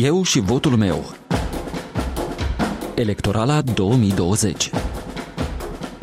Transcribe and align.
Eu 0.00 0.22
și 0.22 0.40
votul 0.40 0.76
meu. 0.76 1.14
Electorala 2.94 3.62
2020 3.62 4.70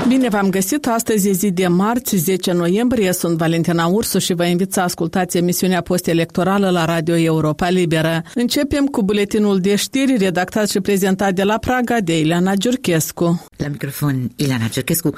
Bine 0.08 0.30
v-am 0.30 0.50
găsit! 0.50 0.88
Astăzi 0.88 1.30
e 1.30 1.32
zi 1.32 1.52
de 1.52 1.68
marți, 1.68 2.16
10 2.16 2.52
noiembrie. 2.52 3.14
Sunt 3.14 3.38
Valentina 3.38 3.86
Ursu 3.86 4.20
și 4.20 4.34
vă 4.34 4.46
invit 4.46 4.74
să 4.74 4.82
ascultați 4.82 5.38
emisiunea 5.38 5.82
post-electorală 5.82 6.70
la 6.70 6.86
Radio 6.86 7.16
Europa 7.18 7.70
Liberă. 7.70 8.24
Începem 8.34 8.86
cu 8.86 9.04
buletinul 9.04 9.60
de 9.60 9.76
știri 9.76 10.18
redactat 10.18 10.70
și 10.70 10.80
prezentat 10.80 11.34
de 11.34 11.44
la 11.44 11.58
Praga 11.58 12.00
de 12.00 12.20
Ileana 12.20 12.54
Giurchescu. 12.56 13.46
La 13.58 13.68
microfon 13.68 14.32
Ileana 14.36 14.68
Giurchescu 14.70 15.14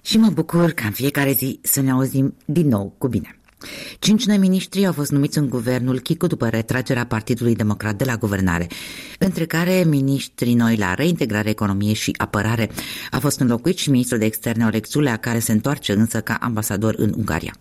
și 0.00 0.18
mă 0.18 0.30
bucur 0.34 0.70
ca 0.70 0.86
în 0.86 0.92
fiecare 0.92 1.32
zi 1.32 1.58
să 1.62 1.80
ne 1.80 1.90
auzim 1.90 2.34
din 2.44 2.68
nou 2.68 2.94
cu 2.98 3.08
bine. 3.08 3.34
Cinci 3.98 4.24
noi 4.24 4.38
miniștri 4.38 4.86
au 4.86 4.92
fost 4.92 5.10
numiți 5.10 5.38
în 5.38 5.48
guvernul 5.48 6.00
Chicu 6.00 6.26
după 6.26 6.48
retragerea 6.48 7.06
Partidului 7.06 7.54
Democrat 7.54 7.94
de 7.94 8.04
la 8.04 8.16
guvernare, 8.16 8.66
între 9.18 9.46
care 9.46 9.84
miniștrii 9.86 10.54
noi 10.54 10.76
la 10.76 10.94
reintegrare, 10.94 11.48
economie 11.50 11.92
și 11.92 12.14
apărare. 12.16 12.70
A 13.10 13.18
fost 13.18 13.40
înlocuit 13.40 13.78
și 13.78 13.90
ministrul 13.90 14.18
de 14.18 14.24
externe 14.24 14.64
Olexulea, 14.64 15.16
care 15.16 15.38
se 15.38 15.52
întoarce 15.52 15.92
însă 15.92 16.20
ca 16.20 16.34
ambasador 16.40 16.94
în 16.96 17.12
Ungaria. 17.16 17.54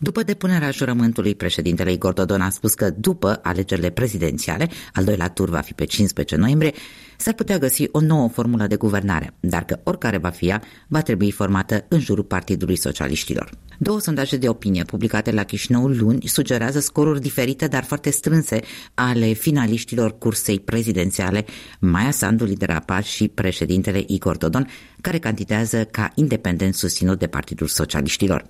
După 0.00 0.22
depunerea 0.22 0.70
jurământului, 0.70 1.34
președintele 1.34 1.92
Igor 1.92 2.12
Dodon 2.12 2.40
a 2.40 2.50
spus 2.50 2.74
că 2.74 2.90
după 2.90 3.40
alegerile 3.42 3.90
prezidențiale, 3.90 4.68
al 4.92 5.04
doilea 5.04 5.28
tur 5.28 5.48
va 5.48 5.60
fi 5.60 5.72
pe 5.72 5.84
15 5.84 6.36
noiembrie, 6.36 6.72
s-ar 7.16 7.34
putea 7.34 7.58
găsi 7.58 7.88
o 7.90 8.00
nouă 8.00 8.28
formulă 8.28 8.66
de 8.66 8.76
guvernare, 8.76 9.34
dar 9.40 9.64
că 9.64 9.80
oricare 9.82 10.18
va 10.18 10.30
fi 10.30 10.46
ea, 10.48 10.62
va 10.88 11.02
trebui 11.02 11.30
formată 11.30 11.84
în 11.88 12.00
jurul 12.00 12.24
Partidului 12.24 12.76
Socialiștilor. 12.76 13.50
Două 13.78 14.00
sondaje 14.00 14.36
de 14.36 14.48
opinie 14.48 14.84
publicate 14.84 15.30
la 15.30 15.44
Chișinău 15.44 15.88
luni 15.88 16.26
sugerează 16.26 16.80
scoruri 16.80 17.20
diferite, 17.20 17.66
dar 17.66 17.84
foarte 17.84 18.10
strânse, 18.10 18.60
ale 18.94 19.32
finaliștilor 19.32 20.18
cursei 20.18 20.60
prezidențiale, 20.60 21.44
Maia 21.80 22.10
Sandu, 22.10 22.44
lidera 22.44 22.78
PAS 22.78 23.04
și 23.04 23.28
președintele 23.28 24.04
Igor 24.06 24.36
Dodon, 24.36 24.68
care 25.00 25.18
candidează 25.18 25.84
ca 25.84 26.12
independent 26.14 26.74
susținut 26.74 27.18
de 27.18 27.26
Partidul 27.26 27.66
Socialiștilor. 27.66 28.44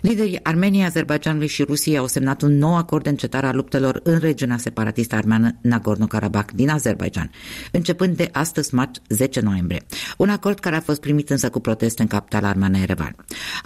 Liderii 0.00 0.40
Armeniei, 0.42 0.84
Azerbaijanului 0.84 1.46
și 1.46 1.62
Rusiei 1.62 1.96
au 1.96 2.06
semnat 2.06 2.42
un 2.42 2.58
nou 2.58 2.76
acord 2.76 3.02
de 3.02 3.08
încetare 3.08 3.46
a 3.46 3.52
luptelor 3.52 4.00
în 4.02 4.18
regiunea 4.18 4.56
separatistă 4.56 5.14
armeană 5.14 5.58
Nagorno-Karabakh 5.60 6.52
din 6.54 6.68
Azerbaijan, 6.70 7.30
începând 7.72 8.16
de 8.16 8.28
astăzi, 8.32 8.74
marți 8.74 9.00
10 9.08 9.40
noiembrie. 9.40 9.82
Un 10.16 10.28
acord 10.28 10.58
care 10.58 10.76
a 10.76 10.80
fost 10.80 11.00
primit 11.00 11.30
însă 11.30 11.50
cu 11.50 11.60
proteste 11.60 12.02
în 12.02 12.08
capitala 12.08 12.48
armeană 12.48 12.78
Erevan. 12.78 13.16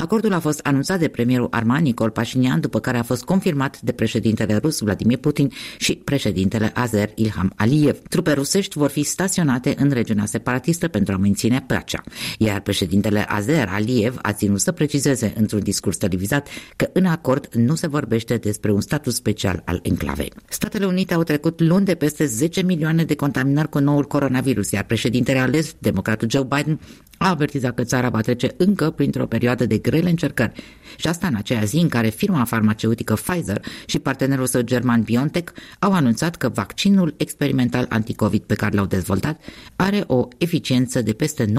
Acordul 0.00 0.32
a 0.32 0.38
fost 0.38 0.60
anunțat 0.62 0.98
de 0.98 1.08
premierul 1.08 1.48
arman 1.50 1.82
Nicol 1.82 2.10
Pașinian, 2.10 2.60
după 2.60 2.80
care 2.80 2.98
a 2.98 3.02
fost 3.02 3.24
confirmat 3.24 3.80
de 3.80 3.92
președintele 3.92 4.56
rus 4.56 4.80
Vladimir 4.80 5.18
Putin 5.18 5.50
și 5.78 5.94
președintele 5.94 6.70
Azer 6.74 7.10
Ilham 7.14 7.52
Aliyev. 7.56 7.98
Trupe 8.08 8.32
rusești 8.32 8.78
vor 8.78 8.90
fi 8.90 9.02
staționate 9.02 9.74
în 9.78 9.90
regiunea 9.90 10.24
separatistă 10.24 10.88
pentru 10.88 11.14
a 11.14 11.16
menține 11.16 11.64
pacea, 11.66 12.02
iar 12.38 12.60
președintele 12.60 13.24
Azer 13.28 13.68
Aliyev 13.68 14.18
a 14.22 14.32
ținut 14.32 14.60
să 14.60 14.72
precizeze 14.72 15.32
într-un 15.36 15.62
discurs 15.62 15.96
televizat 15.96 16.28
precizat 16.30 16.48
că 16.76 16.90
în 16.92 17.06
acord 17.06 17.48
nu 17.54 17.74
se 17.74 17.86
vorbește 17.86 18.36
despre 18.36 18.72
un 18.72 18.80
statut 18.80 19.12
special 19.12 19.62
al 19.64 19.80
enclavei. 19.82 20.32
Statele 20.48 20.86
Unite 20.86 21.14
au 21.14 21.22
trecut 21.22 21.60
luni 21.60 21.84
de 21.84 21.94
peste 21.94 22.24
10 22.24 22.62
milioane 22.62 23.04
de 23.04 23.14
contaminări 23.14 23.68
cu 23.68 23.78
noul 23.78 24.04
coronavirus, 24.04 24.70
iar 24.70 24.84
președintele 24.84 25.38
ales, 25.38 25.74
democratul 25.78 26.30
Joe 26.30 26.46
Biden, 26.48 26.80
a 27.22 27.28
avertizat 27.28 27.74
că 27.74 27.84
țara 27.84 28.08
va 28.08 28.20
trece 28.20 28.54
încă 28.56 28.90
printr-o 28.90 29.26
perioadă 29.26 29.66
de 29.66 29.78
grele 29.78 30.10
încercări. 30.10 30.52
Și 30.96 31.06
asta 31.06 31.27
în 31.27 31.34
aceea 31.34 31.64
zi 31.64 31.77
în 31.77 31.88
care 31.88 32.08
firma 32.08 32.44
farmaceutică 32.44 33.14
Pfizer 33.14 33.64
și 33.86 33.98
partenerul 33.98 34.46
său 34.46 34.60
german 34.60 35.02
BioNTech 35.02 35.52
au 35.78 35.92
anunțat 35.92 36.36
că 36.36 36.48
vaccinul 36.48 37.14
experimental 37.16 37.86
anticovid 37.88 38.42
pe 38.42 38.54
care 38.54 38.77
l-au 38.77 38.86
dezvoltat 38.86 39.40
are 39.77 40.04
o 40.06 40.28
eficiență 40.38 41.02
de 41.02 41.12
peste 41.12 41.44
90% 41.46 41.50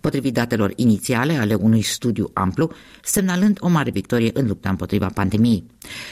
potrivit 0.00 0.34
datelor 0.34 0.72
inițiale 0.76 1.32
ale 1.32 1.54
unui 1.54 1.82
studiu 1.82 2.30
amplu, 2.32 2.70
semnalând 3.02 3.56
o 3.60 3.68
mare 3.68 3.90
victorie 3.90 4.30
în 4.34 4.46
lupta 4.46 4.68
împotriva 4.68 5.06
pandemiei. 5.14 5.66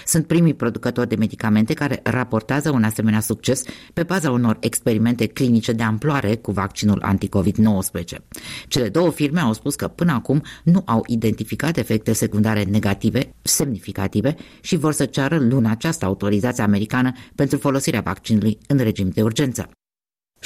Sunt 0.06 0.26
primii 0.26 0.54
producători 0.54 1.08
de 1.08 1.16
medicamente 1.16 1.74
care 1.74 2.00
raportează 2.02 2.70
un 2.70 2.82
asemenea 2.82 3.20
succes 3.20 3.62
pe 3.92 4.02
baza 4.02 4.30
unor 4.30 4.56
experimente 4.60 5.26
clinice 5.26 5.72
de 5.72 5.82
amploare 5.82 6.36
cu 6.36 6.52
vaccinul 6.52 7.02
anticovid-19. 7.06 8.33
Cele 8.68 8.88
două 8.88 9.10
firme 9.10 9.40
au 9.40 9.52
spus 9.52 9.74
că 9.74 9.88
până 9.88 10.12
acum 10.12 10.42
nu 10.64 10.82
au 10.84 11.04
identificat 11.06 11.76
efecte 11.76 12.12
secundare 12.12 12.62
negative 12.62 13.34
semnificative 13.42 14.36
și 14.60 14.76
vor 14.76 14.92
să 14.92 15.04
ceară 15.04 15.38
luna 15.38 15.70
aceasta 15.70 16.06
autorizația 16.06 16.64
americană 16.64 17.12
pentru 17.34 17.58
folosirea 17.58 18.00
vaccinului 18.00 18.58
în 18.66 18.76
regim 18.76 19.08
de 19.08 19.22
urgență. 19.22 19.68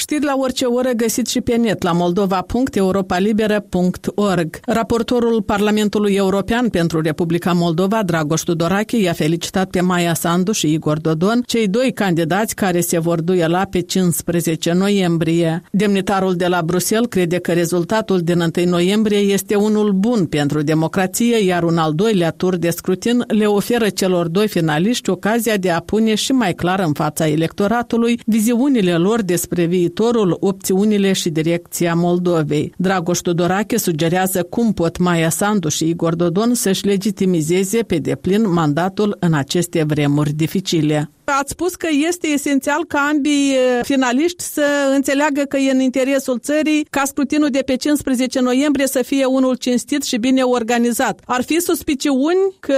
Știri 0.01 0.25
la 0.25 0.35
orice 0.39 0.65
oră 0.65 0.91
găsiți 0.91 1.33
și 1.33 1.41
pe 1.41 1.57
net 1.57 1.83
la 1.83 1.93
moldova.europalibera.org. 1.93 4.61
Raportorul 4.67 5.43
Parlamentului 5.43 6.15
European 6.15 6.69
pentru 6.69 7.01
Republica 7.01 7.53
Moldova, 7.53 8.03
Dragoș 8.03 8.41
Tudorache, 8.41 8.97
i-a 8.97 9.13
felicitat 9.13 9.71
pe 9.71 9.81
Maia 9.81 10.15
Sandu 10.15 10.53
și 10.53 10.73
Igor 10.73 10.99
Dodon, 10.99 11.43
cei 11.47 11.69
doi 11.69 11.93
candidați 11.93 12.55
care 12.55 12.81
se 12.81 12.99
vor 12.99 13.21
duela 13.21 13.67
pe 13.71 13.81
15 13.81 14.73
noiembrie. 14.73 15.63
Demnitarul 15.71 16.35
de 16.35 16.47
la 16.47 16.63
Bruxelles 16.63 17.09
crede 17.09 17.39
că 17.39 17.53
rezultatul 17.53 18.21
din 18.21 18.41
1 18.57 18.71
noiembrie 18.71 19.19
este 19.19 19.55
unul 19.55 19.93
bun 19.93 20.27
pentru 20.27 20.63
democrație, 20.63 21.45
iar 21.45 21.63
un 21.63 21.79
al 21.79 21.93
doilea 21.95 22.31
tur 22.31 22.57
de 22.57 22.71
scrutin 22.71 23.25
le 23.27 23.47
oferă 23.47 23.89
celor 23.89 24.29
doi 24.29 24.49
finaliști 24.49 25.11
ocazia 25.11 25.57
de 25.57 25.71
a 25.71 25.81
pune 25.81 26.15
și 26.15 26.33
mai 26.33 26.55
clar 26.55 26.81
în 26.81 26.93
fața 26.93 27.29
electoratului 27.29 28.21
viziunile 28.27 28.97
lor 28.97 29.23
despre 29.23 29.65
viitor 29.65 29.87
viitorul, 29.89 30.37
opțiunile 30.41 31.13
și 31.13 31.31
direcția 31.31 31.95
Moldovei. 31.95 32.73
Dragoș 32.77 33.19
Tudorache 33.19 33.79
sugerează 33.79 34.43
cum 34.43 34.73
pot 34.73 34.99
Maia 34.99 35.29
Sandu 35.29 35.69
și 35.69 35.89
Igor 35.89 36.15
Dodon 36.15 36.55
să-și 36.55 36.85
legitimizeze 36.85 37.83
pe 37.83 37.97
deplin 37.97 38.53
mandatul 38.53 39.17
în 39.21 39.35
aceste 39.35 39.85
vremuri 39.87 40.33
dificile. 40.33 41.11
Ați 41.25 41.51
spus 41.51 41.75
că 41.75 41.89
este 42.09 42.27
esențial 42.27 42.85
ca 42.85 42.99
ambii 43.13 43.55
finaliști 43.83 44.43
să 44.43 44.65
înțeleagă 44.95 45.43
că 45.43 45.57
e 45.57 45.71
în 45.71 45.81
interesul 45.81 46.39
țării 46.39 46.87
ca 46.91 47.03
scrutinul 47.05 47.49
de 47.49 47.63
pe 47.67 47.77
15 47.77 48.41
noiembrie 48.41 48.87
să 48.87 49.03
fie 49.03 49.25
unul 49.25 49.55
cinstit 49.55 50.03
și 50.03 50.17
bine 50.17 50.43
organizat. 50.43 51.21
Ar 51.25 51.43
fi 51.43 51.61
suspiciuni 51.61 52.57
că 52.61 52.75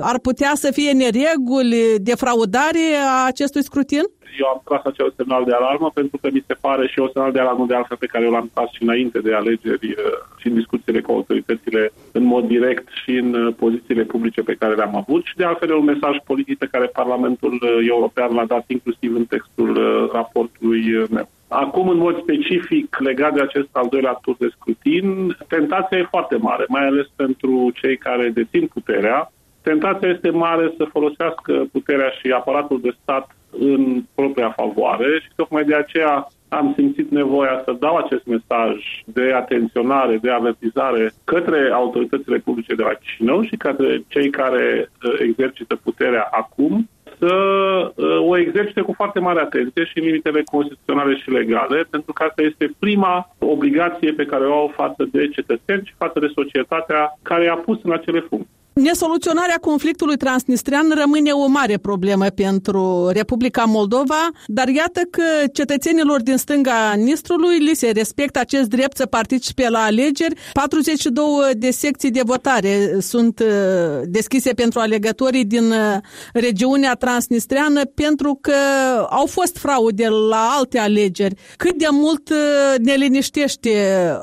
ar 0.00 0.18
putea 0.18 0.52
să 0.54 0.70
fie 0.72 0.92
nereguli, 0.92 1.96
defraudare 2.00 2.86
a 3.06 3.26
acestui 3.26 3.62
scrutin? 3.64 4.02
Eu 4.38 4.46
am 4.46 4.60
tras 4.64 4.84
acel 4.84 5.12
semnal 5.16 5.44
de 5.44 5.52
alarmă 5.52 5.90
pentru 5.94 6.16
că 6.20 6.28
mi 6.32 6.44
se 6.46 6.54
pare 6.60 6.86
și 6.86 6.98
o 6.98 7.08
semnal 7.12 7.32
de 7.32 7.40
alarmă 7.40 7.64
de 7.66 7.74
altfel 7.74 7.96
pe 7.96 8.06
care 8.06 8.24
eu 8.24 8.30
l-am 8.30 8.50
tras 8.54 8.70
și 8.70 8.82
înainte 8.82 9.18
de 9.18 9.34
alegeri 9.34 9.88
uh, 9.90 10.18
și 10.40 10.46
în 10.46 10.54
discuțiile 10.54 11.00
cu 11.00 11.12
autoritățile 11.12 11.92
în 12.12 12.24
mod 12.24 12.44
direct 12.46 12.88
și 13.02 13.10
în 13.10 13.34
uh, 13.34 13.54
pozițiile 13.58 14.02
publice 14.02 14.42
pe 14.42 14.54
care 14.54 14.74
le-am 14.74 14.96
avut 14.96 15.24
și 15.24 15.36
de 15.36 15.44
altfel 15.44 15.70
e 15.70 15.74
un 15.74 15.84
mesaj 15.84 16.16
politic 16.24 16.58
pe 16.58 16.68
care 16.70 16.86
Parlamentul 16.86 17.52
uh, 17.52 17.86
European 17.88 18.34
l-a 18.34 18.44
dat 18.44 18.64
inclusiv 18.66 19.14
în 19.14 19.24
textul 19.24 19.70
raportului 20.12 21.06
meu. 21.10 21.28
Acum, 21.48 21.88
în 21.88 21.96
mod 21.96 22.22
specific, 22.22 22.96
legat 22.98 23.34
de 23.34 23.40
acest 23.40 23.68
al 23.72 23.86
doilea 23.90 24.18
tur 24.22 24.36
de 24.38 24.48
scrutin, 24.56 25.36
tentația 25.48 25.98
e 25.98 26.14
foarte 26.16 26.36
mare, 26.36 26.64
mai 26.68 26.86
ales 26.86 27.06
pentru 27.16 27.70
cei 27.74 27.96
care 27.96 28.28
dețin 28.28 28.66
puterea. 28.66 29.32
Tentația 29.62 30.08
este 30.08 30.30
mare 30.30 30.74
să 30.76 30.84
folosească 30.84 31.64
puterea 31.72 32.08
și 32.08 32.30
aparatul 32.30 32.80
de 32.80 32.96
stat 33.02 33.36
în 33.58 34.02
propria 34.14 34.50
favoare 34.50 35.20
și 35.22 35.28
tocmai 35.36 35.64
de 35.64 35.74
aceea 35.74 36.26
am 36.48 36.72
simțit 36.76 37.10
nevoia 37.10 37.62
să 37.64 37.76
dau 37.78 37.96
acest 37.96 38.24
mesaj 38.26 38.76
de 39.04 39.32
atenționare, 39.32 40.16
de 40.16 40.30
avertizare 40.30 41.12
către 41.24 41.70
autoritățile 41.72 42.38
publice 42.38 42.74
de 42.74 42.82
la 42.82 42.92
Chișinău 42.92 43.42
și 43.42 43.56
către 43.56 44.02
cei 44.08 44.30
care 44.30 44.90
uh, 45.04 45.14
exercită 45.20 45.76
puterea 45.76 46.28
acum 46.30 46.88
să 47.18 47.34
uh, 47.94 48.28
o 48.28 48.38
exercite 48.38 48.80
cu 48.80 48.92
foarte 48.92 49.20
mare 49.20 49.40
atenție 49.40 49.84
și 49.84 49.98
în 49.98 50.04
limitele 50.04 50.42
constituționale 50.42 51.16
și 51.16 51.30
legale, 51.30 51.86
pentru 51.90 52.12
că 52.12 52.22
asta 52.22 52.42
este 52.42 52.74
prima 52.78 53.34
obligație 53.38 54.12
pe 54.12 54.24
care 54.24 54.44
o 54.46 54.54
au 54.54 54.72
față 54.74 55.08
de 55.12 55.28
cetățeni 55.28 55.86
și 55.86 55.94
față 55.98 56.18
de 56.18 56.32
societatea 56.34 57.18
care 57.22 57.44
i-a 57.44 57.56
pus 57.56 57.78
în 57.82 57.92
acele 57.92 58.20
funcții. 58.20 58.60
Nesoluționarea 58.74 59.58
conflictului 59.60 60.16
transnistrian 60.16 60.92
rămâne 60.94 61.30
o 61.30 61.46
mare 61.46 61.76
problemă 61.76 62.26
pentru 62.26 63.08
Republica 63.08 63.64
Moldova, 63.64 64.30
dar 64.46 64.68
iată 64.68 65.00
că 65.10 65.22
cetățenilor 65.52 66.22
din 66.22 66.36
stânga 66.36 66.92
Nistrului 66.96 67.58
li 67.58 67.74
se 67.74 67.90
respectă 67.90 68.38
acest 68.38 68.68
drept 68.68 68.96
să 68.96 69.06
participe 69.06 69.68
la 69.68 69.78
alegeri. 69.78 70.34
42 70.52 71.26
de 71.56 71.70
secții 71.70 72.10
de 72.10 72.20
votare 72.24 72.96
sunt 73.00 73.38
uh, 73.38 74.00
deschise 74.04 74.52
pentru 74.52 74.80
alegătorii 74.80 75.44
din 75.44 75.70
uh, 75.70 75.96
regiunea 76.32 76.94
transnistriană 76.94 77.84
pentru 77.84 78.38
că 78.40 78.52
au 79.10 79.26
fost 79.26 79.56
fraude 79.56 80.08
la 80.08 80.54
alte 80.58 80.78
alegeri. 80.78 81.34
Cât 81.56 81.74
de 81.78 81.86
mult 81.90 82.28
uh, 82.28 82.74
ne 82.78 82.94
liniștește 82.94 83.70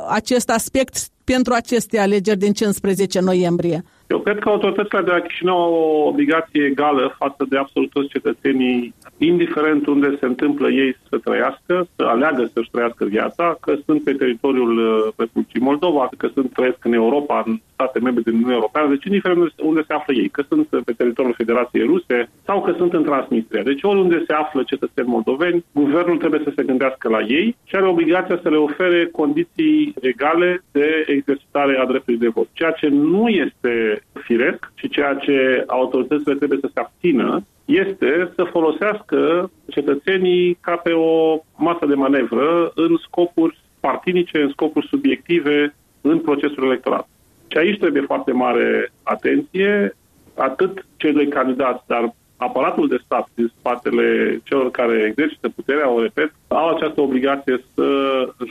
acest 0.08 0.50
aspect 0.50 0.98
pentru 1.24 1.54
aceste 1.54 2.00
alegeri 2.00 2.38
din 2.38 2.54
15 2.54 3.20
noiembrie? 3.20 3.84
Eu 4.10 4.20
cred 4.20 4.40
că 4.40 4.50
autoritățile 4.50 5.02
de 5.02 5.12
la 5.12 5.20
Chișinău 5.20 5.58
au 5.58 5.74
o 5.74 6.08
obligație 6.08 6.66
egală 6.66 7.16
față 7.18 7.46
de 7.50 7.58
absolut 7.58 7.90
toți 7.90 8.08
cetățenii, 8.08 8.94
indiferent 9.26 9.86
unde 9.86 10.18
se 10.20 10.26
întâmplă 10.26 10.70
ei 10.70 10.98
să 11.10 11.18
trăiască, 11.18 11.88
să 11.96 12.04
aleagă 12.04 12.50
să-și 12.54 12.70
trăiască 12.72 13.06
viața, 13.06 13.58
că 13.62 13.76
sunt 13.86 14.04
pe 14.04 14.14
teritoriul 14.14 14.78
uh, 14.78 15.14
Republicii 15.18 15.60
Moldova, 15.60 16.10
că 16.18 16.30
sunt 16.34 16.54
trăiesc 16.54 16.86
în 16.86 16.94
Europa, 16.94 17.44
în 17.46 17.60
state 17.74 18.00
membre 18.00 18.22
din 18.22 18.34
Uniunea 18.34 18.56
Europeană, 18.56 18.90
deci 18.90 19.06
indiferent 19.06 19.54
unde 19.64 19.84
se 19.88 19.94
află 19.94 20.14
ei, 20.14 20.30
că 20.30 20.44
sunt 20.48 20.68
pe 20.68 20.92
teritoriul 20.98 21.34
Federației 21.34 21.86
Ruse 21.86 22.30
sau 22.46 22.62
că 22.62 22.74
sunt 22.78 22.94
în 22.94 23.04
Transnistria. 23.04 23.64
Deci 23.64 23.84
oriunde 23.84 24.24
se 24.28 24.34
află 24.34 24.64
cetățeni 24.64 25.08
moldoveni, 25.08 25.66
guvernul 25.72 26.18
trebuie 26.18 26.42
să 26.44 26.52
se 26.56 26.64
gândească 26.64 27.10
la 27.10 27.22
ei 27.22 27.56
și 27.64 27.76
are 27.76 27.88
obligația 27.88 28.40
să 28.42 28.50
le 28.50 28.58
ofere 28.58 29.10
condiții 29.12 29.94
egale 30.02 30.64
de 30.72 31.06
exercitare 31.08 31.78
a 31.78 31.86
dreptului 31.86 32.20
de 32.20 32.28
vot. 32.28 32.48
Ceea 32.54 32.72
ce 32.72 32.88
nu 32.88 33.28
este 33.28 34.02
firesc 34.14 34.72
și 34.76 34.90
ceea 34.90 35.14
ce 35.14 35.64
autoritățile 35.68 36.36
trebuie 36.36 36.60
să 36.62 36.70
se 36.74 36.80
abțină 36.80 37.44
este 37.70 38.32
să 38.36 38.44
folosească 38.44 39.52
cetățenii 39.68 40.58
ca 40.62 40.76
pe 40.76 40.92
o 40.92 41.40
masă 41.56 41.86
de 41.86 41.94
manevră 41.94 42.72
în 42.76 42.98
scopuri 43.02 43.60
partinice, 43.80 44.42
în 44.42 44.50
scopuri 44.50 44.88
subiective 44.88 45.76
în 46.02 46.20
procesul 46.20 46.64
electoral. 46.64 47.08
Și 47.48 47.58
aici 47.58 47.80
trebuie 47.80 48.02
foarte 48.02 48.32
mare 48.32 48.92
atenție, 49.04 49.96
atât 50.36 50.86
cei 50.98 51.14
doi 51.14 51.28
candidați, 51.28 51.84
dar 51.88 52.14
aparatul 52.38 52.88
de 52.88 53.02
stat 53.04 53.28
din 53.34 53.52
spatele 53.60 54.40
celor 54.44 54.72
care 54.72 55.06
exercită 55.08 55.50
puterea, 55.50 55.90
o 55.90 56.02
repet, 56.02 56.32
au 56.48 56.70
această 56.70 57.02
obligație 57.02 57.64
să 57.76 57.86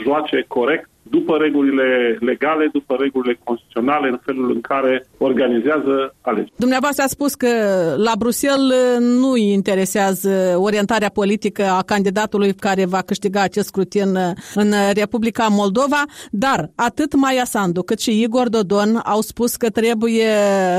joace 0.02 0.44
corect 0.48 0.88
după 1.10 1.36
regulile 1.36 2.18
legale, 2.20 2.68
după 2.72 2.96
regulile 3.00 3.38
constituționale, 3.44 4.08
în 4.08 4.20
felul 4.24 4.50
în 4.50 4.60
care 4.60 5.06
organizează 5.18 6.14
alegeri. 6.20 6.52
Dumneavoastră 6.56 7.02
a 7.04 7.06
spus 7.06 7.34
că 7.34 7.48
la 7.96 8.12
Bruxelles 8.18 8.98
nu 8.98 9.30
îi 9.30 9.52
interesează 9.52 10.56
orientarea 10.56 11.08
politică 11.08 11.62
a 11.62 11.82
candidatului 11.82 12.54
care 12.54 12.84
va 12.84 13.02
câștiga 13.02 13.40
acest 13.42 13.66
scrutin 13.66 14.08
în 14.54 14.72
Republica 14.92 15.46
Moldova, 15.50 16.02
dar 16.30 16.70
atât 16.74 17.14
Maia 17.14 17.44
Sandu 17.44 17.82
cât 17.82 18.00
și 18.00 18.22
Igor 18.22 18.48
Dodon 18.48 19.00
au 19.04 19.20
spus 19.20 19.56
că 19.56 19.70
trebuie 19.70 20.26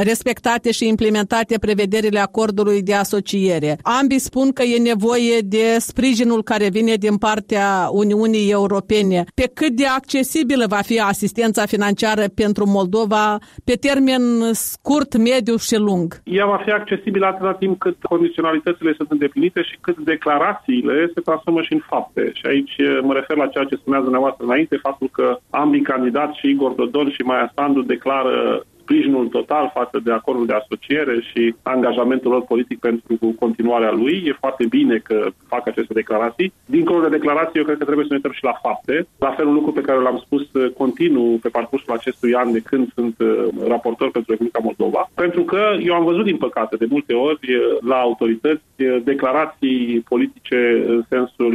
respectate 0.02 0.72
și 0.72 0.88
implementate 0.88 1.58
prevederile 1.60 2.20
acordului 2.20 2.82
de 2.82 2.94
asociere. 2.94 3.78
Ambii 3.82 4.20
spun 4.20 4.52
că 4.52 4.64
e 4.64 4.78
nevoie 4.78 5.40
de 5.40 5.76
sprijinul 5.80 6.44
care 6.44 6.70
vine 6.70 6.96
din 6.96 7.18
partea 7.18 7.90
Uniunii 7.92 8.50
Europene. 8.52 9.24
Pe 9.36 9.52
cât 9.54 9.70
de 9.70 9.86
acces 9.86 10.19
accesibilă 10.20 10.66
va 10.68 10.82
fi 10.90 11.00
asistența 11.00 11.64
financiară 11.66 12.24
pentru 12.42 12.64
Moldova 12.78 13.26
pe 13.68 13.76
termen 13.88 14.24
scurt, 14.70 15.12
mediu 15.30 15.56
și 15.68 15.78
lung? 15.88 16.08
Ea 16.24 16.46
va 16.54 16.60
fi 16.66 16.72
accesibilă 16.72 17.26
atâta 17.26 17.54
timp 17.54 17.80
cât 17.80 17.98
condiționalitățile 18.02 18.94
sunt 18.98 19.12
îndeplinite 19.12 19.62
și 19.62 19.76
cât 19.82 19.98
declarațiile 20.14 21.12
se 21.14 21.22
transformă 21.22 21.62
și 21.62 21.74
în 21.74 21.84
fapte. 21.92 22.32
Și 22.34 22.46
aici 22.52 22.76
eh, 22.78 23.00
mă 23.08 23.14
refer 23.14 23.36
la 23.38 23.52
ceea 23.54 23.66
ce 23.70 23.76
spunează 23.76 24.04
dumneavoastră 24.04 24.44
înainte, 24.46 24.86
faptul 24.88 25.10
că 25.12 25.38
ambii 25.50 25.90
candidați, 25.92 26.38
și 26.40 26.50
Igor 26.50 26.72
Dodon 26.72 27.10
și 27.10 27.22
Maia 27.22 27.52
Sandu, 27.56 27.82
declară 27.82 28.66
sprijinul 28.90 29.28
total 29.28 29.72
față 29.74 30.00
de 30.04 30.12
acordul 30.12 30.46
de 30.46 30.54
asociere 30.54 31.16
și 31.30 31.56
angajamentul 31.62 32.32
lor 32.32 32.42
politic 32.42 32.80
pentru 32.80 33.36
continuarea 33.40 33.92
lui. 33.92 34.24
E 34.26 34.42
foarte 34.44 34.66
bine 34.70 34.98
că 34.98 35.28
fac 35.48 35.68
aceste 35.68 35.94
declarații. 35.94 36.54
Dincolo 36.66 37.02
de 37.02 37.18
declarații, 37.18 37.60
eu 37.60 37.64
cred 37.64 37.78
că 37.78 37.84
trebuie 37.84 38.06
să 38.06 38.12
ne 38.14 38.20
uităm 38.20 38.36
și 38.38 38.44
la 38.44 38.60
fapte. 38.62 39.08
La 39.18 39.32
fel 39.32 39.48
un 39.48 39.54
lucru 39.54 39.72
pe 39.72 39.82
care 39.82 40.00
l-am 40.00 40.22
spus 40.26 40.54
uh, 40.54 40.72
continuu 40.78 41.38
pe 41.42 41.50
parcursul 41.50 41.94
acestui 41.94 42.34
an 42.34 42.52
de 42.52 42.60
când 42.60 42.94
sunt 42.94 43.16
uh, 43.20 43.48
raportor 43.68 44.12
pentru 44.12 44.32
Republica 44.32 44.60
Moldova. 44.64 45.10
Pentru 45.16 45.44
că 45.44 45.62
eu 45.82 45.94
am 45.94 46.04
văzut, 46.04 46.26
din 46.26 46.38
păcate, 46.38 46.76
de 46.76 46.88
multe 46.90 47.14
ori 47.14 47.56
uh, 47.56 47.62
la 47.82 47.96
autorități 47.96 48.68
declarații 49.04 50.04
politice 50.10 50.84
în 50.88 51.04
sensul 51.10 51.54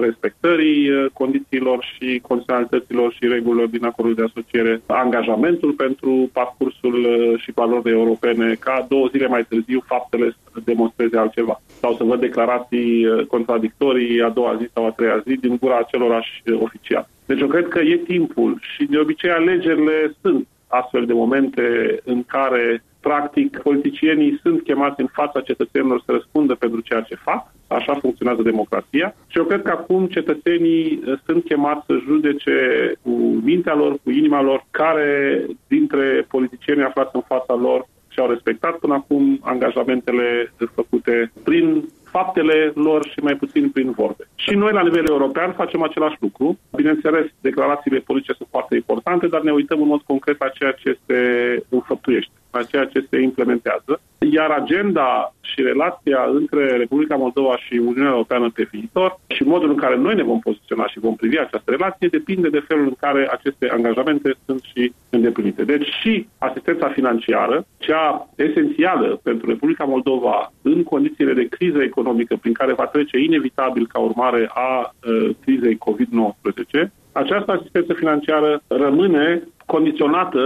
respectării 0.00 1.08
condițiilor 1.12 1.84
și 1.92 2.20
condiționalităților 2.28 3.12
și 3.12 3.28
regulilor 3.28 3.66
din 3.66 3.84
acordul 3.84 4.14
de 4.14 4.22
asociere, 4.22 4.82
angajamentul 4.86 5.72
pentru 5.72 6.30
parcurs 6.32 6.75
discursul 6.80 7.32
uh, 7.32 7.40
și 7.40 7.52
valorile 7.54 7.90
europene 7.90 8.54
ca 8.54 8.86
două 8.88 9.08
zile 9.10 9.26
mai 9.26 9.44
târziu 9.44 9.82
faptele 9.86 10.36
să 10.52 10.60
demonstreze 10.64 11.18
altceva 11.18 11.60
sau 11.80 11.94
să 11.94 12.04
văd 12.04 12.20
declarații 12.20 13.06
uh, 13.06 13.26
contradictorii 13.26 14.22
a 14.22 14.28
doua 14.28 14.56
zi 14.56 14.68
sau 14.72 14.86
a 14.86 14.90
treia 14.90 15.22
zi 15.26 15.34
din 15.34 15.56
gura 15.60 15.76
acelorași 15.76 16.42
uh, 16.46 16.58
oficial. 16.60 17.08
Deci 17.26 17.40
eu 17.40 17.46
cred 17.46 17.68
că 17.68 17.80
e 17.80 17.96
timpul 17.96 18.58
și 18.60 18.84
de 18.84 18.98
obicei 18.98 19.30
alegerile 19.30 20.14
sunt 20.20 20.46
astfel 20.68 21.06
de 21.06 21.12
momente 21.12 21.98
în 22.04 22.24
care 22.24 22.82
practic 23.00 23.60
politicienii 23.62 24.38
sunt 24.42 24.62
chemați 24.62 25.00
în 25.00 25.08
fața 25.12 25.40
cetățenilor 25.40 26.02
să 26.04 26.12
răspundă 26.12 26.54
pentru 26.54 26.80
ceea 26.80 27.00
ce 27.00 27.14
fac 27.14 27.54
Așa 27.68 27.94
funcționează 27.94 28.42
democrația 28.42 29.14
și 29.26 29.38
eu 29.38 29.44
cred 29.44 29.62
că 29.62 29.70
acum 29.70 30.06
cetățenii 30.06 31.02
uh, 31.06 31.18
sunt 31.24 31.44
chemați 31.44 31.86
să 31.86 31.94
judece 32.04 32.92
cu 33.02 33.10
mintea 33.44 33.74
lor, 33.74 33.92
cu 34.04 34.10
inima 34.10 34.42
lor, 34.42 34.64
care 34.70 35.44
dintre 35.68 36.26
politicienii 36.28 36.84
aflați 36.84 37.10
în 37.14 37.22
fața 37.26 37.54
lor 37.54 37.86
și-au 38.08 38.28
respectat 38.28 38.74
până 38.76 38.94
acum 38.94 39.38
angajamentele 39.42 40.52
făcute 40.74 41.32
prin 41.44 41.84
faptele 42.16 42.72
lor 42.74 43.06
și 43.12 43.18
mai 43.20 43.34
puțin 43.34 43.70
prin 43.70 43.90
vorbe. 43.90 44.24
Și 44.34 44.54
noi, 44.54 44.72
la 44.72 44.82
nivel 44.82 45.04
european, 45.08 45.52
facem 45.52 45.82
același 45.82 46.16
lucru. 46.20 46.58
Bineînțeles, 46.76 47.26
declarațiile 47.40 47.98
politice 47.98 48.32
sunt 48.32 48.48
foarte 48.50 48.74
importante, 48.74 49.26
dar 49.26 49.42
ne 49.42 49.52
uităm 49.52 49.82
în 49.82 49.88
mod 49.88 50.00
concret 50.00 50.36
la 50.38 50.48
ceea 50.48 50.72
ce 50.72 50.98
se 51.06 51.20
înfăptuiește, 51.68 52.32
la 52.50 52.62
ceea 52.62 52.84
ce 52.84 53.06
se 53.10 53.20
implementează. 53.20 54.00
Iar 54.18 54.50
agenda 54.50 55.34
și 55.56 55.62
relația 55.62 56.20
între 56.40 56.76
Republica 56.76 57.16
Moldova 57.16 57.56
și 57.56 57.74
Uniunea 57.74 58.10
Europeană 58.10 58.50
pe 58.54 58.68
viitor 58.70 59.20
și 59.26 59.42
modul 59.42 59.70
în 59.70 59.76
care 59.76 59.96
noi 59.96 60.14
ne 60.14 60.22
vom 60.22 60.38
poziționa 60.38 60.86
și 60.86 60.98
vom 60.98 61.16
privi 61.16 61.38
această 61.38 61.70
relație 61.70 62.08
depinde 62.08 62.48
de 62.48 62.64
felul 62.68 62.86
în 62.86 62.94
care 63.00 63.28
aceste 63.30 63.68
angajamente 63.70 64.34
sunt 64.46 64.62
și 64.62 64.92
îndeplinite. 65.10 65.64
Deci 65.64 65.88
și 66.00 66.28
asistența 66.38 66.88
financiară, 66.88 67.66
cea 67.78 68.28
esențială 68.36 69.20
pentru 69.22 69.46
Republica 69.48 69.84
Moldova 69.84 70.52
în 70.62 70.82
condițiile 70.82 71.32
de 71.32 71.48
criză 71.48 71.82
economică 71.82 72.36
prin 72.36 72.52
care 72.52 72.72
va 72.72 72.86
trece 72.86 73.18
inevitabil 73.18 73.86
ca 73.86 73.98
urmare 73.98 74.50
a 74.52 74.94
uh, 75.06 75.30
crizei 75.44 75.78
COVID-19, 75.86 76.88
această 77.16 77.52
asistență 77.52 77.92
financiară 77.92 78.62
rămâne 78.66 79.42
condiționată 79.66 80.42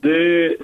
de 0.00 0.18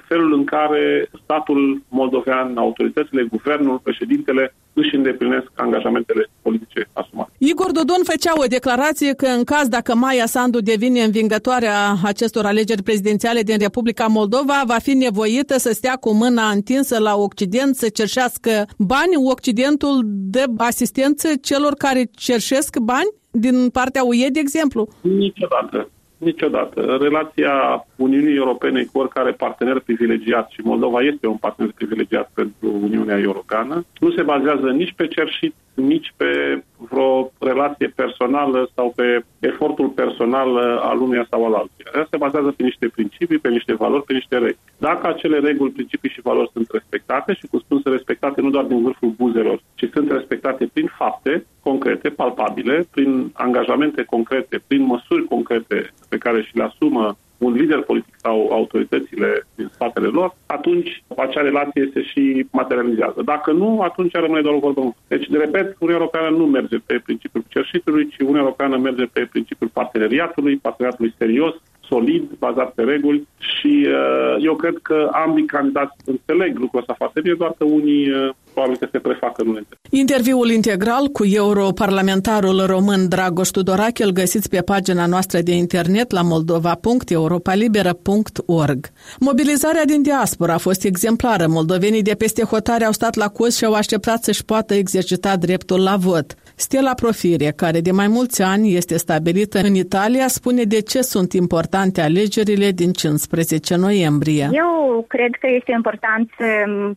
felul 0.07 0.33
în 0.33 0.43
care 0.43 1.09
statul 1.23 1.81
moldovean, 1.89 2.57
autoritățile, 2.57 3.23
guvernul, 3.29 3.79
președintele 3.83 4.53
își 4.73 4.95
îndeplinesc 4.95 5.51
angajamentele 5.55 6.27
politice 6.51 6.89
asumate. 6.93 7.31
Igor 7.37 7.71
Dodon 7.71 8.03
făcea 8.03 8.33
o 8.35 8.45
declarație 8.45 9.13
că 9.13 9.25
în 9.25 9.43
caz 9.43 9.67
dacă 9.67 9.95
Maia 9.95 10.25
Sandu 10.25 10.59
devine 10.61 11.03
învingătoarea 11.03 11.95
acestor 12.03 12.45
alegeri 12.45 12.83
prezidențiale 12.83 13.41
din 13.41 13.57
Republica 13.57 14.07
Moldova, 14.07 14.63
va 14.65 14.77
fi 14.77 14.93
nevoită 14.93 15.57
să 15.57 15.73
stea 15.73 15.95
cu 15.95 16.13
mâna 16.13 16.49
întinsă 16.49 16.99
la 16.99 17.15
Occident 17.15 17.75
să 17.75 17.89
cerșească 17.89 18.67
bani. 18.77 19.15
Occidentul 19.31 20.01
de 20.05 20.43
asistență 20.57 21.27
celor 21.41 21.73
care 21.73 22.09
cerșesc 22.11 22.77
bani 22.77 23.09
din 23.31 23.69
partea 23.69 24.03
UE, 24.03 24.27
de 24.29 24.39
exemplu? 24.39 24.87
Niciodată. 25.01 25.89
Niciodată. 26.23 26.97
Relația 26.99 27.85
Uniunii 27.95 28.35
Europene 28.35 28.83
cu 28.83 28.99
oricare 28.99 29.31
partener 29.31 29.79
privilegiat, 29.79 30.49
și 30.49 30.61
Moldova 30.63 30.99
este 31.01 31.27
un 31.27 31.37
partener 31.37 31.71
privilegiat 31.75 32.31
pentru 32.33 32.79
Uniunea 32.81 33.19
Europeană, 33.19 33.85
nu 33.99 34.11
se 34.11 34.21
bazează 34.21 34.69
nici 34.69 34.93
pe 34.95 35.07
cerșit, 35.07 35.53
nici 35.73 36.13
pe 36.17 36.61
vreo 36.89 37.31
relație 37.39 37.87
personală 37.87 38.69
sau 38.75 38.93
pe 38.95 39.25
efortul 39.39 39.87
personal 39.87 40.57
al 40.57 41.01
unuia 41.01 41.27
sau 41.29 41.45
al 41.45 41.53
altuia. 41.53 41.91
Ea 41.95 42.07
se 42.09 42.17
bazează 42.17 42.53
pe 42.57 42.63
niște 42.63 42.87
principii, 42.87 43.37
pe 43.37 43.49
niște 43.49 43.73
valori, 43.73 44.03
pe 44.03 44.13
niște 44.13 44.35
reguli. 44.35 44.57
Dacă 44.77 45.07
acele 45.07 45.39
reguli, 45.39 45.71
principii 45.71 46.09
și 46.09 46.21
valori 46.21 46.49
sunt 46.53 46.67
respectate 46.71 47.33
și, 47.33 47.47
cum 47.47 47.59
spun, 47.59 47.79
sunt 47.81 47.93
respectate 47.93 48.41
nu 48.41 48.49
doar 48.49 48.63
din 48.63 48.81
vârful 48.81 49.09
buzelor, 49.09 49.61
ci 49.75 49.89
sunt 49.93 50.11
respectate 50.11 50.69
prin 50.73 50.91
fapte 50.97 51.45
concrete, 51.63 52.09
palpabile, 52.09 52.87
prin 52.91 53.29
angajamente 53.33 54.03
concrete, 54.03 54.61
prin 54.67 54.81
măsuri 54.81 55.25
concrete 55.25 55.93
pe 56.09 56.17
care 56.17 56.41
și 56.41 56.57
le 56.57 56.63
asumă 56.63 57.17
un 57.41 57.53
lider 57.53 57.81
politic 57.81 58.13
sau 58.17 58.49
autoritățile 58.51 59.47
din 59.55 59.69
spatele 59.73 60.07
lor, 60.07 60.35
atunci 60.45 61.03
acea 61.17 61.41
relație 61.41 61.89
se 61.93 62.01
și 62.01 62.45
materializează. 62.51 63.21
Dacă 63.25 63.51
nu, 63.51 63.81
atunci 63.81 64.13
rămâne 64.13 64.41
doar 64.41 64.55
o 64.55 64.59
vorbă. 64.59 64.95
Deci, 65.07 65.27
de 65.27 65.37
repet, 65.37 65.75
Uniunea 65.79 66.01
Europeană 66.01 66.29
nu 66.37 66.45
merge 66.45 66.77
pe 66.85 67.01
principiul 67.03 67.43
cerșitului, 67.47 68.07
ci 68.07 68.19
Uniunea 68.19 68.41
Europeană 68.41 68.77
merge 68.77 69.05
pe 69.05 69.27
principiul 69.31 69.69
parteneriatului, 69.73 70.55
parteneriatului 70.57 71.13
serios, 71.17 71.55
solid, 71.91 72.23
bazat 72.39 72.71
pe 72.73 72.83
reguli 72.83 73.27
și 73.37 73.87
uh, 73.87 74.43
eu 74.43 74.55
cred 74.55 74.75
că 74.81 75.09
ambii 75.11 75.45
candidați 75.45 75.95
înțeleg 76.05 76.57
lucrul 76.57 76.79
ăsta 76.79 76.93
foarte 76.97 77.21
bine, 77.21 77.35
doar 77.37 77.53
că 77.57 77.63
unii 77.63 78.09
uh, 78.09 78.29
probabil 78.53 78.77
că 78.77 78.87
se 78.91 78.99
prefacă 78.99 79.43
nu 79.43 79.59
Interviul 79.89 80.49
integral 80.49 81.07
cu 81.07 81.25
europarlamentarul 81.25 82.65
român 82.65 83.09
Dragoș 83.09 83.47
Tudorache 83.47 84.03
îl 84.03 84.11
găsiți 84.11 84.49
pe 84.49 84.61
pagina 84.61 85.05
noastră 85.05 85.41
de 85.41 85.51
internet 85.51 86.11
la 86.11 86.21
moldova.europalibera.org. 86.21 88.87
Mobilizarea 89.19 89.85
din 89.85 90.01
diaspora 90.01 90.53
a 90.53 90.57
fost 90.57 90.83
exemplară. 90.83 91.47
Moldovenii 91.47 92.01
de 92.01 92.15
peste 92.15 92.43
hotare 92.43 92.85
au 92.85 92.91
stat 92.91 93.15
la 93.15 93.27
cost 93.27 93.57
și 93.57 93.65
au 93.65 93.73
așteptat 93.73 94.23
să-și 94.23 94.45
poată 94.45 94.73
exercita 94.73 95.35
dreptul 95.35 95.83
la 95.83 95.95
vot. 95.95 96.35
Stella 96.67 96.93
Profire, 96.93 97.49
care 97.55 97.79
de 97.79 97.91
mai 97.91 98.07
mulți 98.07 98.41
ani 98.41 98.75
este 98.75 98.97
stabilită 98.97 99.57
în 99.69 99.75
Italia, 99.75 100.27
spune 100.27 100.63
de 100.63 100.81
ce 100.81 101.01
sunt 101.01 101.33
importante 101.33 102.01
alegerile 102.01 102.69
din 102.71 102.91
15 102.91 103.75
noiembrie. 103.75 104.49
Eu 104.51 105.05
cred 105.07 105.33
că 105.39 105.47
este 105.49 105.71
important, 105.71 106.29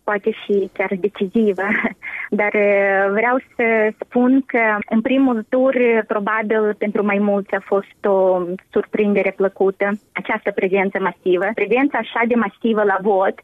poate 0.05 0.31
și 0.31 0.71
chiar 0.73 0.91
decisivă, 1.01 1.67
dar 2.41 2.53
uh, 2.55 3.05
vreau 3.19 3.37
să 3.57 3.65
spun 4.01 4.43
că 4.47 4.63
în 4.89 5.01
primul 5.01 5.47
tur, 5.49 5.75
probabil 6.07 6.75
pentru 6.79 7.05
mai 7.05 7.19
mulți 7.19 7.55
a 7.55 7.63
fost 7.65 8.01
o 8.05 8.43
surprindere 8.71 9.33
plăcută 9.37 9.87
această 10.13 10.51
prezență 10.51 10.99
masivă. 11.01 11.47
Prezența 11.55 11.99
așa 11.99 12.23
de 12.29 12.35
masivă 12.35 12.83
la 12.83 12.99
vot 13.01 13.35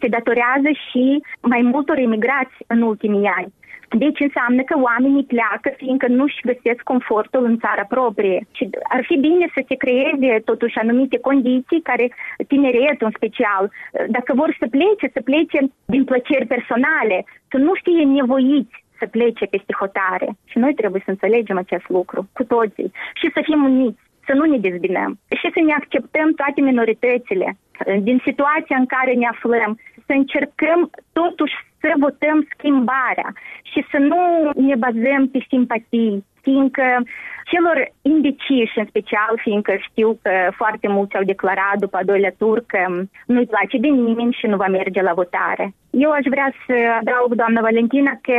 se 0.00 0.08
datorează 0.08 0.70
și 0.86 1.22
mai 1.40 1.62
multor 1.62 1.98
emigrați 1.98 2.56
în 2.66 2.82
ultimii 2.82 3.30
ani. 3.38 3.52
Deci 3.88 4.20
înseamnă 4.20 4.62
că 4.62 4.78
oamenii 4.78 5.24
pleacă 5.24 5.68
fiindcă 5.76 6.06
nu-și 6.08 6.46
găsesc 6.50 6.82
confortul 6.82 7.44
în 7.44 7.58
țara 7.58 7.84
proprie. 7.84 8.46
Și 8.52 8.70
ar 8.82 9.04
fi 9.04 9.16
bine 9.16 9.46
să 9.54 9.60
se 9.68 9.74
creeze 9.74 10.42
totuși 10.44 10.78
anumite 10.78 11.18
condiții 11.18 11.80
care, 11.82 12.14
tineretul 12.48 13.06
în 13.06 13.12
special, 13.16 13.70
dacă 14.08 14.34
vor 14.34 14.56
să 14.58 14.66
plece, 14.70 15.06
să 15.12 15.20
plece 15.20 15.58
din 15.84 16.04
plăceri 16.04 16.46
personale, 16.46 17.24
să 17.50 17.56
nu 17.56 17.72
fie 17.82 18.04
nevoiți 18.04 18.84
să 18.98 19.06
plece 19.06 19.44
peste 19.44 19.72
hotare. 19.78 20.28
Și 20.44 20.58
noi 20.58 20.74
trebuie 20.74 21.02
să 21.04 21.10
înțelegem 21.10 21.58
acest 21.58 21.88
lucru 21.88 22.28
cu 22.32 22.44
toții 22.44 22.92
și 23.14 23.30
să 23.34 23.40
fim 23.44 23.64
uniți 23.64 24.02
să 24.26 24.32
nu 24.32 24.44
ne 24.44 24.58
dezbinăm 24.58 25.18
și 25.38 25.50
să 25.54 25.60
ne 25.64 25.72
acceptăm 25.72 26.32
toate 26.32 26.60
minoritățile 26.60 27.56
din 28.00 28.20
situația 28.24 28.76
în 28.76 28.86
care 28.86 29.12
ne 29.12 29.26
aflăm, 29.26 29.78
să 30.06 30.12
încercăm 30.12 30.90
totuși 31.12 31.54
să 31.84 31.92
votăm 32.06 32.46
schimbarea 32.52 33.28
și 33.62 33.80
să 33.90 33.98
nu 33.98 34.20
ne 34.54 34.76
bazăm 34.84 35.22
pe 35.32 35.40
simpatii, 35.48 36.24
fiindcă 36.42 36.86
celor 37.44 37.76
indeciși 38.02 38.78
în 38.78 38.86
special, 38.86 39.32
fiindcă 39.36 39.72
știu 39.88 40.18
că 40.22 40.32
foarte 40.60 40.88
mulți 40.88 41.16
au 41.16 41.24
declarat 41.32 41.76
după 41.78 41.96
a 41.96 42.04
doilea 42.10 42.34
tur 42.38 42.64
că 42.66 42.80
nu-i 43.26 43.52
place 43.54 43.76
de 43.78 43.88
nimeni 43.88 44.36
și 44.38 44.46
nu 44.46 44.56
va 44.56 44.66
merge 44.66 45.02
la 45.02 45.12
votare. 45.12 45.74
Eu 45.90 46.10
aș 46.10 46.24
vrea 46.34 46.52
să 46.66 46.74
adaug, 47.00 47.34
doamna 47.34 47.60
Valentina, 47.60 48.12
că 48.26 48.36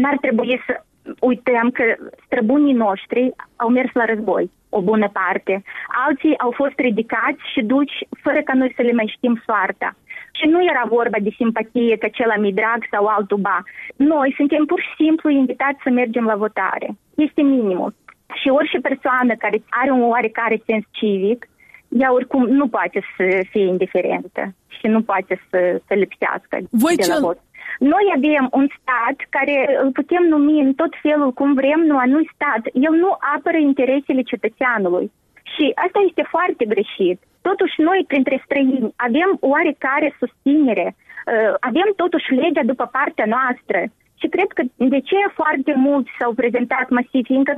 n-ar 0.00 0.16
trebui 0.20 0.60
să 0.66 0.72
uităm 1.20 1.70
că 1.70 1.84
străbunii 2.24 2.72
noștri 2.72 3.32
au 3.56 3.68
mers 3.68 3.90
la 3.92 4.04
război, 4.04 4.50
o 4.68 4.80
bună 4.80 5.08
parte. 5.12 5.62
Alții 6.06 6.38
au 6.38 6.50
fost 6.50 6.76
ridicați 6.76 7.42
și 7.52 7.62
duci 7.62 7.96
fără 8.22 8.40
ca 8.44 8.54
noi 8.54 8.72
să 8.76 8.82
le 8.82 8.92
mai 8.92 9.12
știm 9.16 9.42
soarta. 9.46 9.96
Și 10.36 10.46
nu 10.52 10.64
era 10.64 10.84
vorba 10.88 11.18
de 11.20 11.32
simpatie 11.36 11.96
că 11.96 12.08
cel 12.12 12.32
mi 12.38 12.52
drag 12.52 12.80
sau 12.90 13.06
altul 13.06 13.38
ba. 13.38 13.58
Noi 13.96 14.34
suntem 14.36 14.64
pur 14.64 14.80
și 14.80 15.04
simplu 15.04 15.30
invitați 15.30 15.82
să 15.84 15.90
mergem 15.90 16.24
la 16.24 16.36
votare. 16.36 16.88
Este 17.14 17.42
minimul. 17.42 17.94
Și 18.40 18.48
orice 18.48 18.78
persoană 18.78 19.34
care 19.38 19.62
are 19.68 19.90
un 19.90 20.02
oarecare 20.02 20.62
sens 20.66 20.84
civic, 20.90 21.48
ea 21.88 22.12
oricum 22.12 22.42
nu 22.46 22.68
poate 22.68 23.00
să 23.16 23.24
fie 23.50 23.66
indiferentă 23.66 24.54
și 24.78 24.86
nu 24.86 25.02
poate 25.02 25.40
să, 25.50 25.80
să 25.86 25.94
lipsească 25.94 26.56
Voi 26.70 26.96
de 26.96 27.04
la 27.08 27.14
ce... 27.14 27.20
vot. 27.20 27.38
Noi 27.78 28.04
avem 28.16 28.48
un 28.52 28.66
stat 28.78 29.16
care 29.28 29.78
îl 29.82 29.90
putem 29.92 30.22
numi 30.28 30.60
în 30.60 30.74
tot 30.74 30.92
felul 31.02 31.32
cum 31.32 31.54
vrem, 31.54 31.80
nu 31.80 31.96
anui 31.98 32.30
stat. 32.34 32.62
El 32.72 32.94
nu 33.04 33.16
apără 33.36 33.56
interesele 33.56 34.22
cetățeanului. 34.22 35.12
Și 35.52 35.64
asta 35.84 35.98
este 36.08 36.24
foarte 36.34 36.64
greșit. 36.64 37.18
Totuși, 37.48 37.80
noi, 37.88 38.00
printre 38.06 38.36
străini, 38.44 38.94
avem 38.96 39.30
oarecare 39.40 40.08
susținere, 40.20 40.86
uh, 40.96 41.54
avem 41.68 41.88
totuși 42.02 42.34
legea 42.42 42.64
după 42.72 42.84
partea 42.96 43.26
noastră. 43.36 43.80
Și 44.20 44.26
cred 44.34 44.50
că 44.56 44.62
de 44.94 45.00
ce 45.08 45.18
foarte 45.40 45.72
mulți 45.86 46.10
s-au 46.18 46.32
prezentat 46.40 46.86
masiv, 46.96 47.24
fiindcă 47.30 47.54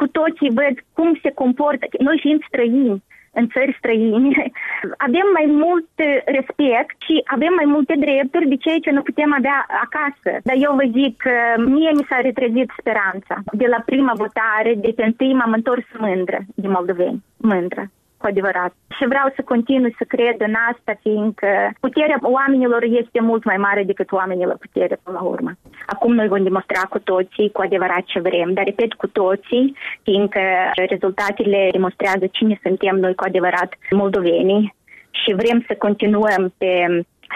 cu 0.00 0.06
toții 0.18 0.56
văd 0.60 0.74
cum 0.96 1.18
se 1.22 1.30
comportă, 1.40 1.84
noi 1.98 2.18
fiind 2.24 2.42
străini, 2.48 3.02
în 3.38 3.44
țări 3.54 3.76
străine, 3.78 4.42
avem 5.06 5.26
mai 5.38 5.46
mult 5.62 5.90
respect 6.36 6.94
și 7.06 7.14
avem 7.36 7.52
mai 7.60 7.68
multe 7.74 7.94
drepturi 8.04 8.50
de 8.52 8.56
ceea 8.64 8.80
ce 8.84 8.90
nu 8.90 9.02
putem 9.02 9.30
avea 9.38 9.58
acasă. 9.84 10.30
Dar 10.48 10.56
eu 10.66 10.72
vă 10.80 10.86
zic 10.98 11.12
că 11.26 11.34
mie 11.74 11.90
mi 11.98 12.06
s-a 12.08 12.18
retrezit 12.20 12.68
speranța. 12.78 13.34
De 13.52 13.66
la 13.66 13.80
prima 13.90 14.14
votare, 14.22 14.72
de 14.84 14.92
pe 14.96 15.04
întâi 15.04 15.32
m-am 15.38 15.52
întors 15.52 15.86
mândră 15.98 16.38
de 16.54 16.68
moldoveni. 16.68 17.22
Mândră 17.36 17.82
cu 18.20 18.26
adevărat. 18.26 18.72
Și 18.96 19.04
vreau 19.12 19.28
să 19.36 19.42
continui 19.52 19.94
să 19.98 20.04
cred 20.14 20.36
în 20.48 20.54
asta, 20.70 20.92
fiindcă 21.04 21.48
puterea 21.80 22.18
oamenilor 22.22 22.82
este 22.82 23.20
mult 23.20 23.44
mai 23.44 23.56
mare 23.56 23.82
decât 23.82 24.12
oamenii 24.12 24.50
la 24.52 24.62
putere 24.64 24.94
până 25.02 25.18
la 25.20 25.24
urmă. 25.34 25.50
Acum 25.86 26.12
noi 26.14 26.28
vom 26.28 26.42
demonstra 26.42 26.80
cu 26.80 26.98
toții 26.98 27.50
cu 27.50 27.60
adevărat 27.60 28.04
ce 28.04 28.20
vrem, 28.20 28.52
dar 28.52 28.64
repet 28.64 28.92
cu 28.92 29.06
toții, 29.06 29.76
fiindcă 30.02 30.40
rezultatele 30.90 31.68
demonstrează 31.72 32.26
cine 32.26 32.60
suntem 32.62 32.96
noi 32.96 33.14
cu 33.14 33.24
adevărat 33.26 33.70
moldovenii 33.90 34.74
și 35.10 35.34
vrem 35.40 35.64
să 35.66 35.74
continuăm 35.78 36.52
pe 36.58 36.72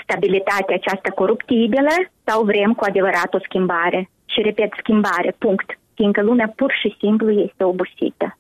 stabilitatea 0.03 0.75
aceasta 0.75 1.11
coruptibilă 1.11 1.95
sau 2.25 2.45
vrem 2.45 2.73
cu 2.73 2.85
adevărat 2.85 3.35
o 3.35 3.39
schimbare. 3.39 4.09
Și 4.25 4.41
repet, 4.43 4.73
schimbare, 4.79 5.35
punct. 5.39 5.79
Fiindcă 5.95 6.23
lumea 6.23 6.53
pur 6.57 6.73
și 6.81 6.97
simplu 6.99 7.31
este 7.31 7.65
obosită 7.65 8.37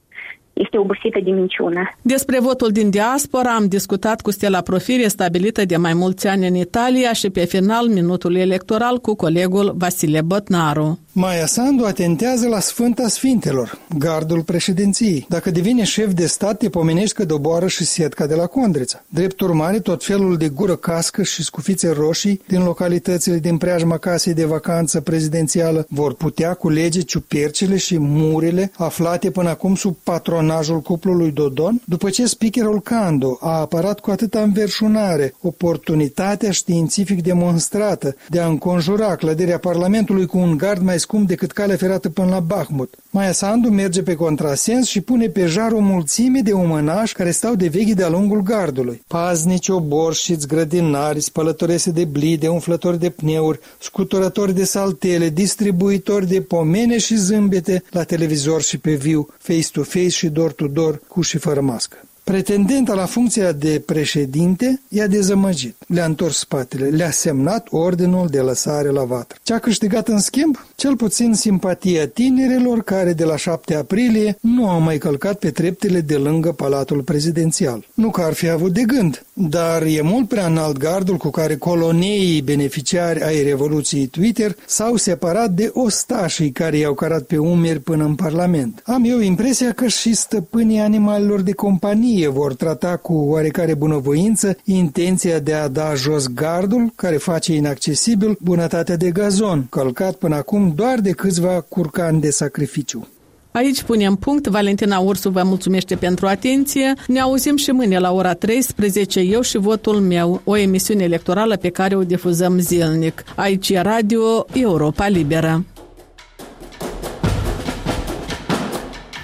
este 0.54 0.78
obosită 0.78 1.20
de 1.25 1.30
minciună. 1.30 1.94
Despre 2.02 2.38
votul 2.40 2.70
din 2.70 2.90
diaspora 2.90 3.54
am 3.54 3.66
discutat 3.68 4.20
cu 4.20 4.30
Stella 4.30 4.61
Profire, 4.61 5.08
stabilită 5.08 5.64
de 5.64 5.76
mai 5.76 5.94
mulți 5.94 6.26
ani 6.26 6.46
în 6.46 6.54
Italia 6.54 7.12
și 7.12 7.30
pe 7.30 7.44
final 7.44 7.87
minutul 7.88 8.37
electoral 8.37 8.99
cu 8.99 9.14
colegul 9.14 9.75
Vasile 9.76 10.20
Botnaru. 10.20 10.99
Maia 11.16 11.47
Sandu 11.47 11.85
atentează 11.85 12.49
la 12.49 12.61
Sfânta 12.61 13.09
Sfintelor, 13.09 13.78
gardul 13.99 14.42
președinției. 14.42 15.26
Dacă 15.28 15.50
devine 15.50 15.85
șef 15.85 16.12
de 16.12 16.26
stat, 16.26 16.59
te 16.59 16.68
pomenești 16.68 17.14
că 17.14 17.25
doboară 17.25 17.66
și 17.66 17.85
setca 17.85 18.26
de 18.26 18.35
la 18.35 18.47
Condrița. 18.47 19.02
Drept 19.09 19.40
urmare, 19.40 19.80
tot 19.80 20.04
felul 20.04 20.37
de 20.37 20.49
gură 20.49 20.76
cască 20.76 21.23
și 21.23 21.42
scufițe 21.42 21.88
roșii 21.88 22.40
din 22.49 22.62
localitățile 22.62 23.38
din 23.38 23.56
preajma 23.56 23.97
casei 23.97 24.35
de 24.35 24.44
vacanță 24.44 25.00
prezidențială 25.00 25.87
vor 25.88 26.14
putea 26.14 26.54
culege 26.54 27.00
ciupercile 27.00 27.76
și 27.76 27.99
murile 27.99 28.71
aflate 28.76 29.30
până 29.30 29.49
acum 29.49 29.75
sub 29.75 29.97
patronajul 30.02 30.80
cuplului 30.80 31.30
Dodon, 31.30 31.83
după 31.85 32.11
ce 32.11 32.26
speakerul 32.26 32.80
Cando 32.80 33.38
a 33.40 33.61
apărat 33.61 34.00
cu 34.00 34.11
atâta 34.11 34.40
înverșunare 34.40 35.35
oportunitatea 35.40 36.50
științific 36.50 37.23
demonstrată 37.23 38.16
de 38.28 38.40
a 38.40 38.47
înconjura 38.47 39.16
clădirea 39.16 39.59
Parlamentului 39.59 40.26
cu 40.26 40.38
un 40.38 40.56
gard 40.56 40.83
mai 40.83 41.02
scump 41.04 41.28
decât 41.28 41.52
calea 41.52 41.76
ferată 41.76 42.08
până 42.08 42.28
la 42.28 42.40
Bahmut. 42.40 42.94
Maia 43.11 43.32
Sandu 43.32 43.68
merge 43.68 44.02
pe 44.02 44.14
contrasens 44.14 44.87
și 44.87 45.00
pune 45.00 45.28
pe 45.28 45.46
jar 45.46 45.73
o 45.73 45.78
mulțime 45.78 46.40
de 46.40 46.52
umănași 46.52 47.14
care 47.14 47.30
stau 47.30 47.54
de 47.54 47.68
vechi 47.68 47.94
de-a 47.94 48.08
lungul 48.08 48.42
gardului. 48.42 49.02
Paznici, 49.06 49.68
oborșiți, 49.68 50.46
grădinari, 50.46 51.20
spălătorese 51.20 51.90
de 51.90 52.04
blide, 52.04 52.49
umflători 52.49 52.99
de 52.99 53.11
pneuri, 53.11 53.61
scuturători 53.80 54.54
de 54.54 54.64
saltele, 54.64 55.28
distribuitori 55.28 56.28
de 56.28 56.40
pomene 56.40 56.99
și 56.99 57.16
zâmbete 57.16 57.82
la 57.90 58.02
televizor 58.02 58.62
și 58.62 58.78
pe 58.78 58.94
viu, 58.94 59.28
face-to-face 59.38 60.08
și 60.08 60.28
door-to-door, 60.28 61.00
cu 61.08 61.20
și 61.20 61.38
fără 61.38 61.61
mască. 61.61 61.96
Pretendenta 62.25 62.94
la 62.94 63.04
funcția 63.04 63.52
de 63.52 63.82
președinte 63.87 64.80
i-a 64.88 65.06
dezamăgit, 65.06 65.76
le-a 65.87 66.04
întors 66.04 66.38
spatele, 66.38 66.87
le-a 66.87 67.11
semnat 67.11 67.66
ordinul 67.70 68.26
de 68.28 68.40
lăsare 68.40 68.88
la 68.88 69.04
vatră. 69.04 69.38
Ce 69.42 69.52
a 69.52 69.58
câștigat 69.58 70.08
în 70.08 70.18
schimb? 70.18 70.56
Cel 70.75 70.97
puțin 70.97 71.35
simpatia 71.35 72.09
tinerilor 72.09 72.83
care 72.83 73.12
de 73.12 73.25
la 73.25 73.37
7 73.37 73.75
aprilie 73.75 74.37
nu 74.40 74.69
au 74.69 74.81
mai 74.81 74.99
călcat 74.99 75.38
pe 75.38 75.50
treptele 75.50 76.00
de 76.00 76.14
lângă 76.14 76.52
Palatul 76.52 77.02
Prezidențial. 77.02 77.87
Nu 77.95 78.11
că 78.11 78.21
ar 78.21 78.33
fi 78.33 78.49
avut 78.49 78.73
de 78.73 78.83
gând, 78.87 79.25
dar 79.33 79.83
e 79.83 80.00
mult 80.02 80.28
prea 80.28 80.47
înalt 80.47 80.76
gardul 80.76 81.16
cu 81.16 81.31
care 81.31 81.57
coloneii 81.57 82.43
beneficiari 82.43 83.23
ai 83.23 83.43
Revoluției 83.43 84.07
Twitter 84.07 84.57
s-au 84.66 84.97
separat 84.97 85.50
de 85.50 85.71
ostașii 85.75 86.50
care 86.50 86.76
i-au 86.76 86.95
carat 86.95 87.23
pe 87.23 87.37
umeri 87.37 87.81
până 87.81 88.04
în 88.04 88.14
Parlament. 88.14 88.83
Am 88.85 89.04
eu 89.04 89.21
impresia 89.21 89.73
că 89.73 89.87
și 89.87 90.14
stăpânii 90.14 90.78
animalelor 90.78 91.40
de 91.40 91.52
companie 91.52 92.12
României 92.14 92.33
vor 92.33 92.54
trata 92.54 92.97
cu 92.97 93.12
oarecare 93.12 93.75
bunăvoință 93.75 94.57
intenția 94.64 95.38
de 95.38 95.52
a 95.52 95.69
da 95.69 95.95
jos 95.95 96.26
gardul 96.26 96.93
care 96.95 97.16
face 97.16 97.54
inaccesibil 97.54 98.38
bunătatea 98.40 98.97
de 98.97 99.11
gazon, 99.11 99.66
călcat 99.71 100.14
până 100.14 100.35
acum 100.37 100.63
doar 100.73 101.00
de 101.00 101.11
câțiva 101.11 101.61
curcani 101.61 102.21
de 102.21 102.30
sacrificiu. 102.30 103.09
Aici 103.52 103.83
punem 103.83 104.14
punct. 104.14 104.47
Valentina 104.47 104.99
Ursu 104.99 105.30
vă 105.30 105.42
mulțumește 105.42 105.94
pentru 105.94 106.26
atenție. 106.26 106.92
Ne 107.06 107.21
auzim 107.21 107.56
și 107.56 107.71
mâine 107.71 107.99
la 107.99 108.12
ora 108.12 108.35
13, 108.35 109.21
eu 109.21 109.40
și 109.40 109.59
votul 109.59 110.00
meu, 110.00 110.40
o 110.44 110.56
emisiune 110.56 111.02
electorală 111.02 111.56
pe 111.56 111.68
care 111.68 111.94
o 111.97 112.04
difuzăm 112.04 112.59
zilnic. 112.59 113.25
Aici 113.37 113.68
e 113.68 113.80
Radio 113.80 114.47
Europa 114.52 115.09
Liberă. 115.09 115.64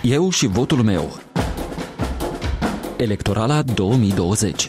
Eu 0.02 0.30
și 0.30 0.46
votul 0.46 0.82
meu. 0.82 1.18
Electorala 2.96 3.62
2020 3.62 4.68